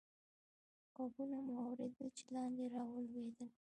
ږغونه 0.95 1.37
مو 1.45 1.53
اورېدل، 1.65 2.07
چې 2.17 2.25
لاندې 2.35 2.63
رالوېدل. 2.73 3.49